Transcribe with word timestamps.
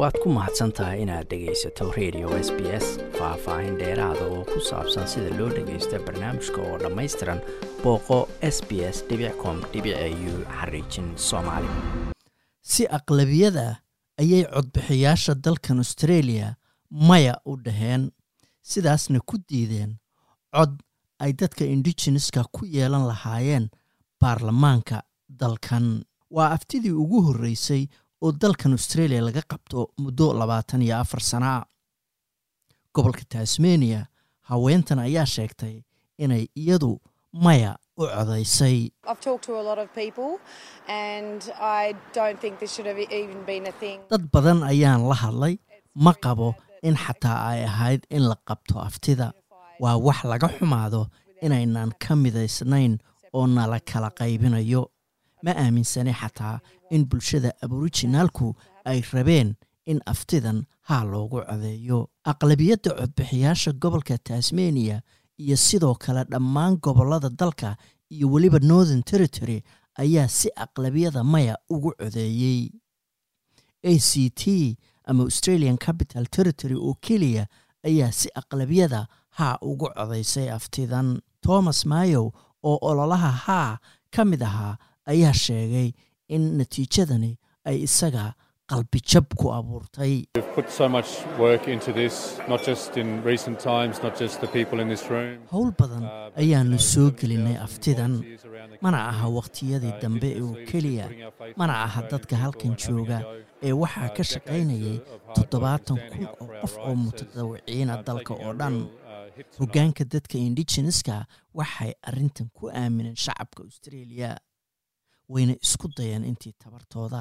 waad 0.00 0.16
ku 0.22 0.28
mahadsan 0.36 0.72
tahay 0.72 1.02
inaad 1.04 1.26
dhegaysato 1.30 1.84
radio 1.98 2.28
s 2.46 2.48
b 2.56 2.60
s 2.84 2.86
faah-faahin 3.18 3.76
dheeraada 3.80 4.24
oo 4.34 4.44
ku 4.52 4.60
saabsan 4.70 5.06
sida 5.12 5.30
loo 5.38 5.48
dhagaysto 5.56 5.96
barnaamijka 6.06 6.60
oo 6.68 6.76
dhammaystiran 6.82 7.40
booqo 7.82 8.18
s 8.54 8.56
b 8.68 8.70
s 8.94 9.04
com 9.42 9.56
u 10.30 10.34
xariijin 10.58 11.08
soomaali. 11.28 11.68
Si 12.62 12.82
aqlabiyada 12.98 13.66
ayay 14.22 14.44
codbixiyaasha 14.54 15.34
dalkan 15.44 15.78
australia 15.84 16.54
maya 16.90 17.34
u 17.44 17.56
dhaheen. 17.64 18.10
Sidaasna 18.70 19.20
ku 19.28 19.36
diideen 19.48 19.96
cod 20.54 20.72
ay 21.18 21.32
dadka 21.32 21.64
indigeneska 21.64 22.44
ku 22.52 22.64
yeelan 22.66 23.06
lahaayeen 23.10 23.68
baarlamaanka 24.20 25.02
dalkan. 25.40 26.04
Waa 26.30 26.50
aftidii 26.56 26.90
ugu 27.02 27.22
horreysay 27.26 27.86
oo 28.22 28.30
dalkan 28.42 28.72
australia 28.78 29.20
laga 29.26 29.42
qabto 29.52 29.78
muddo 30.02 30.26
labaatan 30.40 30.82
iyo 30.86 30.94
afar 31.02 31.20
sanaa 31.30 31.60
gobolka 32.94 33.24
tasmania 33.32 34.00
haweentan 34.50 34.98
ayaa 35.06 35.26
sheegtay 35.34 35.74
inay 36.24 36.44
iyadu 36.62 36.90
maya 37.44 37.72
u 37.96 38.04
codaysay. 38.16 38.90
Dad 44.10 44.24
badan 44.32 44.62
ayaan 44.66 45.02
la 45.08 45.14
hadlay 45.14 45.54
ma 45.94 46.12
qabo 46.24 46.54
in 46.82 46.96
xataa 46.96 47.38
ay 47.50 47.60
ahayd 47.70 48.02
in 48.10 48.22
la 48.28 48.36
qabto 48.48 48.74
aftida. 48.88 49.32
Waa 49.82 49.96
wax 50.06 50.24
laga 50.24 50.48
xumaado 50.56 51.06
inaynan 51.42 51.92
ka 52.02 52.16
midaysnayn 52.16 52.98
oo 53.32 53.46
nala 53.46 53.78
kala 53.90 54.10
qaybinayo 54.20 54.82
ma 55.42 55.50
aaminsane 55.56 56.12
xataa 56.12 56.60
in 56.90 57.04
bulshada 57.06 57.52
aborijinaalku 57.62 58.54
ay 58.84 59.00
rabeen 59.12 59.54
in 59.86 60.00
aftidan 60.06 60.64
haa 60.88 61.04
loogu 61.04 61.40
codeeyo. 61.48 62.08
Aqlabiyadda 62.24 62.90
codbixiyaasha 62.98 63.72
gobolka 63.72 64.18
tasmania 64.18 65.02
iyo 65.38 65.56
sidoo 65.56 65.94
kale 65.94 66.24
dhammaan 66.24 66.76
gobollada 66.76 67.28
dalka 67.30 67.76
iyo 68.10 68.30
weliba 68.32 68.58
northern 68.58 69.02
territory 69.02 69.62
ayaa 69.94 70.28
si 70.28 70.48
aqlabiyada 70.56 71.24
maya 71.24 71.56
ugu 71.70 71.92
codeeyey. 71.98 72.70
A 73.82 73.98
c 73.98 74.30
t 74.30 74.76
ama 75.04 75.22
australian 75.24 75.78
capital 75.78 76.26
territory 76.26 76.74
oo 76.74 76.94
keliya 77.00 77.46
ayaa 77.84 78.12
si 78.12 78.28
aqlabiyada 78.34 79.06
haa 79.30 79.58
ugu 79.62 79.88
codaysay 79.96 80.50
aftidan. 80.50 81.20
Thomas 81.40 81.86
mayow 81.86 82.30
oo 82.62 82.78
ololaha 82.82 83.30
haa 83.30 83.78
ka 84.10 84.24
mid 84.24 84.42
ahaa 84.42 84.76
ayaa 85.06 85.32
sheegay 85.32 85.92
in 86.28 86.42
natiijadani 86.58 87.32
ay 87.64 87.82
isaga 87.86 88.34
qalbijab 88.70 89.26
ku 89.34 89.50
abuurtay. 89.52 90.26
Howl 95.52 95.70
badan 95.78 96.04
ayaanu 96.36 96.78
soo 96.78 97.10
gelinay 97.10 97.56
aftidan. 97.66 98.14
mana 98.80 98.98
aha 99.10 99.28
wakhtiyadii 99.28 99.92
dambe 100.02 100.30
oo 100.42 100.54
keliya 100.70 101.06
mana 101.56 101.74
aha 101.86 102.00
dadka 102.10 102.36
halkan 102.42 102.72
jooga 102.82 103.18
ee 103.62 103.72
waxaa 103.82 104.08
ka 104.16 104.22
shaqaynayay 104.32 104.96
toddobaatan 105.36 105.98
kun 106.10 106.24
oo 106.40 106.46
qof 106.62 106.74
oo 106.88 106.94
mutadawiciina 107.04 108.02
dalka 108.06 108.34
oo 108.34 108.52
dhan. 108.60 108.76
hoggaanka 109.60 110.04
dadka 110.14 110.38
indigeneska 110.38 111.26
waxay 111.58 111.92
arrintan 112.08 112.48
ku 112.56 112.70
aamineen 112.82 113.16
shacabka 113.24 113.60
australia 113.68 114.30
wayna 115.32 115.54
isku 115.66 115.86
dayeen 115.96 116.24
intii 116.30 116.52
tabartooda 116.62 117.20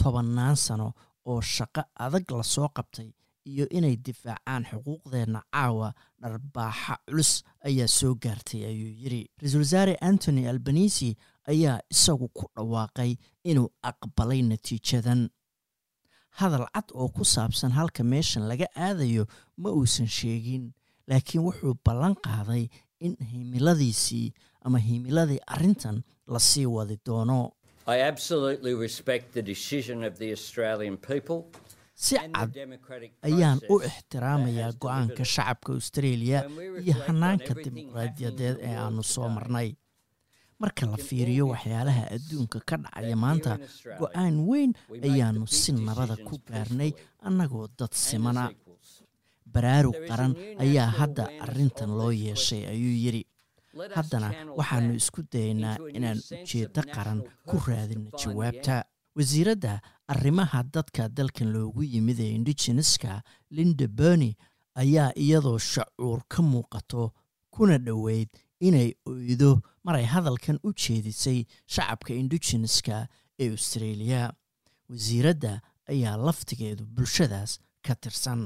tobannaan 0.00 0.56
sano 0.66 0.88
oo 1.30 1.40
shaqo 1.54 1.82
adag 2.04 2.26
la 2.38 2.42
soo 2.54 2.68
qabtay 2.76 3.08
iyo 3.50 3.64
inay 3.78 3.96
difaacaan 4.06 4.64
xuquuqdeenna 4.70 5.40
caawa 5.54 5.88
dharbaaxa 6.22 6.94
culus 7.06 7.30
ayaa 7.68 7.88
soo 7.98 8.12
gaartay 8.24 8.62
ayuu 8.70 8.92
yidhi. 9.02 9.22
Ra'iisul 9.40 9.62
wasaare 9.64 9.94
antony 10.08 10.42
albanisi 10.52 11.08
ayaa 11.52 11.78
isagu 11.94 12.28
ku 12.36 12.44
dhawaaqay 12.56 13.12
inuu 13.50 13.68
aqbalay 13.90 14.40
natiijadan. 14.50 15.20
Hadal 16.38 16.66
cad 16.74 16.88
oo 16.94 17.08
ku 17.16 17.24
saabsan 17.24 17.72
halka 17.78 18.02
meeshan 18.04 18.44
laga 18.50 18.66
aadayo 18.76 19.24
ma 19.62 19.70
uusan 19.78 20.06
sheegin 20.18 20.64
laakiin 21.08 21.42
wuxuu 21.46 21.74
ballan 21.84 22.14
qaaday 22.26 22.64
in 23.00 23.16
himiladiisii 23.30 24.32
ama 24.64 24.78
himiladii 24.78 25.40
arrintan 25.54 26.02
la 26.32 26.38
sii 26.48 26.66
wadi 26.76 26.96
doono 27.06 27.38
si 31.94 32.14
cad 32.14 32.52
ayaan 33.28 33.58
u 33.72 33.76
ixtiraamayaa 33.88 34.72
go'aanka 34.82 35.24
shacabka 35.34 35.70
australia 35.78 36.38
iyo 36.84 36.94
hanaanka 37.06 37.52
dimuqraadiyadeed 37.64 38.56
ee 38.68 38.76
aanu 38.84 39.02
soo 39.14 39.28
marnay. 39.36 39.70
Marka 40.62 40.86
la 40.92 40.96
fiiriyo 41.08 41.44
waxyaalaha 41.52 42.02
adduunka 42.16 42.58
ka 42.68 42.76
dhacaya 42.82 43.16
maanta 43.24 43.52
go'aan 44.00 44.34
weyn 44.50 44.70
ayaanu 45.08 45.46
si 45.60 45.70
nabada 45.72 46.16
ku 46.28 46.34
gaarnay 46.50 46.90
annagoo 47.28 47.66
dad 47.78 47.92
simana 48.06 48.44
baraarug 49.54 49.96
qaran 50.08 50.32
ayaa 50.64 50.90
hadda 50.98 51.24
arrintan 51.44 51.90
loo 51.98 52.12
yeeshay 52.24 52.62
ayuu 52.72 52.94
yidhi 53.04 53.22
haddana 53.96 54.28
waxaannu 54.58 54.94
isku 55.00 55.22
dayaynaa 55.32 55.76
inaan 55.98 56.20
ujeeddo 56.42 56.82
qaran 56.94 57.20
ku 57.48 57.56
raadino 57.66 58.10
jawaabta. 58.22 58.84
wasiiradda 59.18 59.72
arrimaha 60.12 60.62
dadka 60.74 61.08
dalkan 61.08 61.48
loogu 61.54 61.82
yimid 61.94 62.18
ee 62.20 62.30
indigeneska 62.38 63.22
linda 63.50 63.86
berny 63.98 64.30
ayaa 64.82 65.10
iyadoo 65.24 65.58
shacuur 65.58 66.20
ka 66.32 66.42
muuqato 66.42 67.02
kuna 67.50 67.78
dhoweyd 67.86 68.28
inay 68.66 68.88
oydo 69.10 69.50
maray 69.84 70.04
hadalkan 70.14 70.58
u 70.66 70.70
jeedisay 70.82 71.38
shacabka 71.74 72.12
indigeneska 72.14 72.96
ee 73.42 73.50
australia. 73.56 74.22
Wasiiradda 74.90 75.52
ayaa 75.92 76.16
laftigeedu 76.26 76.86
bulshadaas 76.96 77.58
ka 77.86 77.94
tirsan 78.02 78.40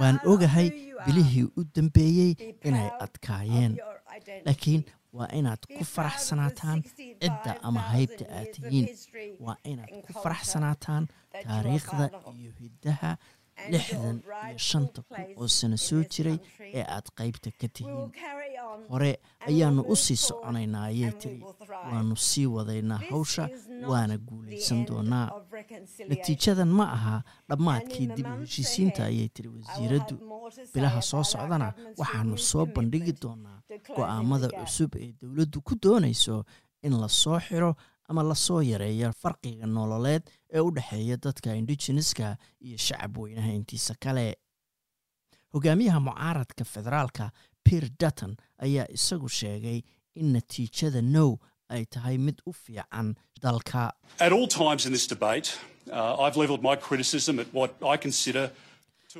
waan 0.00 0.18
ogahay 0.32 0.68
bilihii 1.06 1.44
u 1.58 1.64
dambeeyey 1.74 2.32
inay 2.64 2.88
adkaayeen. 3.04 3.72
Laakiin 4.46 4.84
waa 5.12 5.28
inaad 5.38 5.62
ku 5.78 5.84
faraxsanaataan 5.94 6.82
cidda 7.22 7.52
ama 7.62 7.80
haybta 7.92 8.24
aad 8.38 8.50
tihiin. 8.56 8.86
Waa 9.40 9.56
inaad 9.64 9.90
ku 10.06 10.12
faraxsanaataan 10.22 11.08
taariikhda 11.46 12.10
iyo 12.40 12.52
hiddaha 12.60 13.16
lixdan 13.72 14.16
iyo 14.48 14.58
shanta 14.68 15.02
kun 15.08 15.24
oo 15.36 15.48
sano 15.48 15.76
soo 15.86 16.02
jiray 16.12 16.38
ee 16.78 16.84
aad 16.96 17.06
qaybta 17.18 17.50
ka 17.60 17.68
tihiin. 17.78 18.10
Hore 18.90 19.10
ayaannu 19.48 19.82
u 19.92 19.96
sii 19.96 20.16
soconaynaa 20.26 20.84
ayay 20.90 21.12
tiri 21.22 21.40
waannu 21.90 22.16
sii 22.28 22.46
wadaynaa 22.56 23.00
hawsha 23.10 23.48
waana 23.90 24.16
guulaysan 24.18 24.80
doonaa 24.88 25.26
natiijadan 26.08 26.68
ma 26.78 26.86
aha 26.96 27.16
dhammaadkii 27.48 28.06
dib 28.16 28.26
u 28.26 28.36
heshiisiinta 28.40 29.04
ayay 29.04 29.28
tiri 29.28 29.48
wasiiraddu 29.48 30.14
bilaha 30.74 31.02
soo 31.02 31.24
socdana. 31.24 31.68
waxaannu 31.98 32.38
soo 32.38 32.66
bandhigi 32.66 33.12
doonaa 33.22 33.58
go'aamada 33.96 34.48
cusub 34.60 34.94
ee 34.96 35.12
dowladdu 35.20 35.60
ku 35.62 35.74
doonayso 35.82 36.44
in 36.82 36.94
la 37.00 37.08
soo 37.08 37.38
xiro 37.40 37.74
ama 38.08 38.22
la 38.22 38.34
soo 38.34 38.60
yareeyo 38.62 39.12
farqiga 39.12 39.66
nololeed 39.66 40.22
ee 40.52 40.60
u 40.60 40.70
dhexeeya 40.76 41.16
dadka 41.16 41.54
indigeneska 41.60 42.36
iyo 42.60 42.76
shacab 42.78 43.18
weynaha 43.18 43.52
intiisa 43.52 43.94
kale. 44.00 44.36
Hogaamiyaha 45.52 46.00
mucaaradka 46.00 46.64
federaalka 46.64 47.30
pier 47.64 47.84
dutton 48.00 48.36
ayaa 48.58 48.86
isagu 48.96 49.28
sheegay 49.28 49.82
in 50.14 50.32
natiijada 50.32 51.02
now 51.02 51.38
ay 51.74 51.84
tahay 51.94 52.16
mid 52.18 52.38
u 52.46 52.52
fiican 52.52 53.14
dalka. 53.42 53.92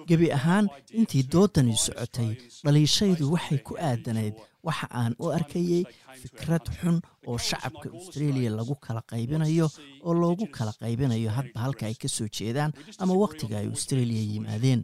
Gebi 0.08 0.28
ahaan 0.36 0.66
intii 0.98 1.22
doodani 1.32 1.76
socotay 1.86 2.30
dhaliishaydu 2.64 3.24
waxay 3.34 3.58
ku 3.66 3.74
aadanayd 3.88 4.34
waxa 4.66 4.86
aan 5.00 5.12
u 5.22 5.30
arkayey 5.36 5.84
fikrad 6.22 6.64
xun 6.78 6.96
oo 7.28 7.38
shacabka 7.48 7.88
australia 7.98 8.50
lagu 8.58 8.74
kala 8.86 9.02
qaybinayo 9.12 9.66
oo 10.06 10.14
loogu 10.22 10.46
kala 10.56 10.72
qaybinayo 10.82 11.30
hadba 11.38 11.58
halka 11.64 11.86
ay 11.90 11.94
ka 12.02 12.08
soo 12.16 12.26
jeedaan 12.38 12.72
ama 13.02 13.14
wakhtiga 13.24 13.56
ay 13.62 13.68
australia 13.74 14.22
yimaadeen 14.32 14.80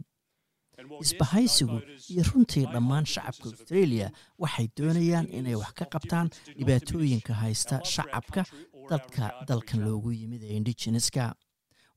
isbahaysigu 0.99 1.79
iyo 2.09 2.23
runtii 2.23 2.65
dhammaan 2.65 3.05
shacabka 3.05 3.49
australia 3.49 4.11
waxay 4.39 4.67
doonayaan 4.77 5.27
inay 5.37 5.55
wax 5.55 5.73
ka 5.73 5.85
qabtaan 5.85 6.29
dhibaatooyinka 6.57 7.33
haysta 7.33 7.79
shacabka 7.85 8.45
dadka 8.89 9.33
dalkan 9.47 9.79
loogu 9.85 10.11
yimid 10.11 10.43
ee 10.43 10.55
indigeneska 10.57 11.35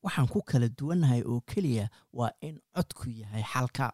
waxaan 0.03 0.29
ku 0.29 0.43
kala 0.43 0.69
duwannahay 0.79 1.23
oo 1.27 1.41
keliya 1.41 1.89
waa 2.13 2.31
in 2.41 2.61
codku 2.77 3.11
yahay 3.11 3.43
xalka. 3.53 3.93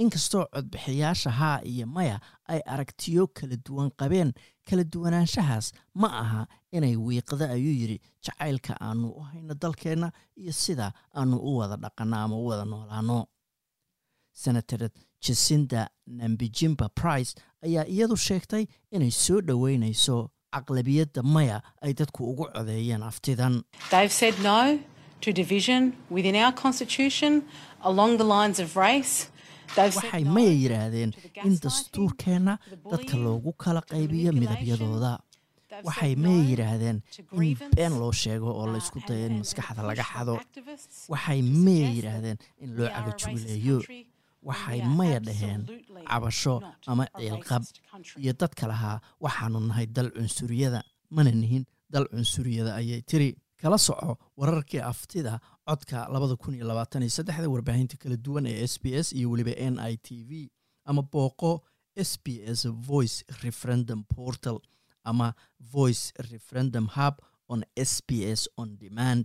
Inkastoo 0.00 0.44
codbixiyaasha 0.54 1.30
haa 1.30 1.60
iyo 1.64 1.86
maya 1.86 2.20
ay 2.48 2.60
aragtiyo 2.66 3.26
kala 3.26 3.56
duwan 3.66 3.90
qabeen 4.00 4.32
kala 4.68 4.84
duwanaanshahaas 4.84 5.72
ma 5.94 6.08
aha 6.22 6.46
inay 6.72 6.96
wiiqda 6.96 7.50
ayuu 7.50 7.74
yidhi 7.80 7.98
jacaylka 8.24 8.72
aanu 8.80 9.08
u 9.10 9.20
hayno 9.20 9.54
dalkeenna 9.54 10.12
iyo 10.36 10.52
sida 10.52 10.92
aanu 11.14 11.36
u 11.36 11.56
wada 11.58 11.76
dhaqanno 11.76 12.16
ama 12.16 12.36
u 12.36 12.46
wada 12.46 12.64
noolaano 12.64 13.26
senator 14.32 14.88
jasinda 15.26 15.88
nambijimba 16.06 16.88
price 16.88 17.34
ayaa 17.66 17.84
iyadu 17.86 18.16
sheegtay 18.16 18.64
inay 18.90 19.10
soo 19.10 19.40
dhoweynayso 19.40 20.30
caqlabiyadda 20.54 21.22
maya 21.22 21.62
ay 21.82 21.92
dadku 21.94 22.30
ugu 22.30 22.44
codeeyeen 22.54 23.02
aftidan. 23.02 23.62
Waxay 29.76 30.24
maya 30.24 30.52
yidhaahdeen 30.62 31.12
in 31.44 31.54
dastuurkeenna 31.62 32.58
dadka 32.90 33.16
loogu 33.16 33.52
kala 33.52 33.80
qaybiyo 33.92 34.32
midabyadooda 34.32 35.12
waxay 35.88 36.14
maya 36.16 36.42
yidhaahdeen 36.50 36.98
in 37.38 37.56
been 37.76 37.92
loo 38.00 38.12
sheego 38.12 38.50
oo 38.60 38.66
laysku 38.72 38.98
dayo 39.08 39.26
in 39.26 39.36
maskaxda 39.42 39.82
laga 39.90 40.02
xado. 40.12 40.34
waxay 41.12 41.42
maya 41.42 41.88
yidhaahdeen 41.96 42.38
in 42.62 42.70
loo 42.76 42.88
cagajuuleeyo 42.96 43.78
waxay 44.42 44.80
maya 44.98 45.18
dhaheen 45.20 45.60
cabasho 46.10 46.54
ama 46.86 47.04
ciilqab 47.18 47.62
iyo 48.22 48.32
dadka 48.40 48.66
lahaa 48.72 49.00
waxaanu 49.20 49.60
nahay 49.60 49.86
dal 49.86 50.10
cunsuriyada 50.16 50.80
mana 51.10 51.30
nihin 51.30 51.64
dal 51.90 52.06
cunsuriyada 52.12 52.74
ayay 52.80 53.02
tiri. 53.02 53.30
Kala 53.60 53.76
soco 53.78 54.16
wararkii 54.40 54.80
aftida 54.80 55.40
codka 55.68 56.08
labada 56.12 56.36
kun 56.36 56.54
iyo 56.54 56.64
labaatan 56.70 57.02
iyo 57.02 57.10
saddexda 57.16 57.48
warbaahinta 57.54 57.96
kala 58.02 58.16
duwan 58.16 58.46
ee 58.46 58.64
s 58.64 58.74
b 58.82 58.94
s 59.04 59.12
iyo 59.12 59.30
weliba 59.30 59.52
n 59.52 59.76
i 59.78 59.96
t 59.96 60.24
v 60.28 60.48
ama 60.88 61.02
booqo 61.02 61.60
s 61.96 62.16
b 62.24 62.40
s 62.46 62.64
voice 62.88 63.16
referendum 63.44 64.00
portal 64.14 64.56
ama 65.04 65.34
voice 65.60 66.12
referendum 66.32 66.86
hub 66.96 67.14
on 67.48 67.60
s 67.76 68.00
b 68.08 68.24
s 68.24 68.48
on 68.56 68.78
demand 68.80 69.24